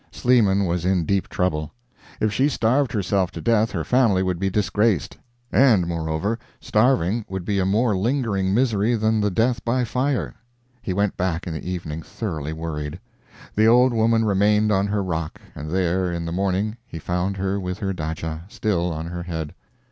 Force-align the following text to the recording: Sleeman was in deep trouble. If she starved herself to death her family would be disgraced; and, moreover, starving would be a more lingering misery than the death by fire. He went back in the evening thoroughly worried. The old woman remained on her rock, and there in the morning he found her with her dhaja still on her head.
Sleeman 0.11 0.65
was 0.65 0.83
in 0.83 1.05
deep 1.05 1.29
trouble. 1.29 1.73
If 2.19 2.33
she 2.33 2.49
starved 2.49 2.91
herself 2.91 3.29
to 3.33 3.39
death 3.39 3.69
her 3.69 3.83
family 3.83 4.23
would 4.23 4.39
be 4.39 4.49
disgraced; 4.49 5.15
and, 5.51 5.85
moreover, 5.85 6.39
starving 6.59 7.23
would 7.29 7.45
be 7.45 7.59
a 7.59 7.67
more 7.67 7.95
lingering 7.95 8.51
misery 8.51 8.95
than 8.95 9.21
the 9.21 9.29
death 9.29 9.63
by 9.63 9.83
fire. 9.83 10.33
He 10.81 10.91
went 10.91 11.17
back 11.17 11.45
in 11.45 11.53
the 11.53 11.69
evening 11.69 12.01
thoroughly 12.01 12.51
worried. 12.51 12.99
The 13.53 13.67
old 13.67 13.93
woman 13.93 14.25
remained 14.25 14.71
on 14.71 14.87
her 14.87 15.03
rock, 15.03 15.39
and 15.53 15.69
there 15.69 16.11
in 16.11 16.25
the 16.25 16.31
morning 16.31 16.77
he 16.87 16.97
found 16.97 17.37
her 17.37 17.59
with 17.59 17.77
her 17.77 17.93
dhaja 17.93 18.45
still 18.51 18.91
on 18.91 19.05
her 19.05 19.21
head. 19.21 19.53